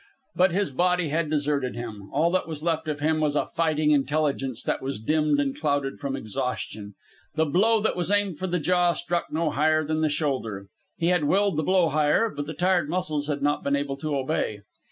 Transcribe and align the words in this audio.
But 0.35 0.51
his 0.51 0.71
body 0.71 1.09
had 1.09 1.29
deserted 1.29 1.75
him. 1.75 2.09
All 2.11 2.31
that 2.31 2.47
was 2.47 2.63
left 2.63 2.87
of 2.87 3.01
him 3.01 3.19
was 3.21 3.35
a 3.35 3.45
fighting 3.45 3.91
intelligence 3.91 4.63
that 4.63 4.81
was 4.81 4.99
dimmed 4.99 5.39
and 5.39 5.55
clouded 5.55 5.99
from 5.99 6.15
exhaustion. 6.15 6.95
The 7.35 7.45
blow 7.45 7.79
that 7.81 7.95
was 7.95 8.09
aimed 8.09 8.39
for 8.39 8.47
the 8.47 8.57
jaw 8.57 8.93
struck 8.93 9.31
no 9.31 9.51
higher 9.51 9.83
than 9.85 10.01
the 10.01 10.09
shoulder. 10.09 10.65
He 10.97 11.09
had 11.09 11.25
willed 11.25 11.55
the 11.55 11.61
blow 11.61 11.89
higher, 11.89 12.29
but 12.29 12.47
the 12.47 12.55
tired 12.55 12.89
muscles 12.89 13.27
had 13.27 13.43
not 13.43 13.63
been 13.63 13.75
able 13.75 13.95
to 13.97 14.15
obey. 14.17 14.61